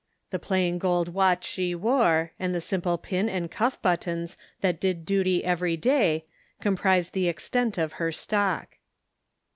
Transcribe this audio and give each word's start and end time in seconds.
The 0.31 0.39
plain 0.39 0.79
gold 0.79 1.09
watch 1.09 1.43
she 1.45 1.75
wore, 1.75 2.31
and 2.39 2.55
the 2.55 2.59
simple 2.59 2.97
pin 2.97 3.29
and 3.29 3.51
cuff 3.51 3.79
buttons 3.83 4.35
that 4.61 4.79
did 4.79 5.05
dirty 5.05 5.43
every 5.45 5.77
day, 5.77 6.23
comprised 6.59 7.13
the 7.13 7.27
extent 7.27 7.77
of 7.77 7.93
her 8.01 8.11
stock. 8.11 8.79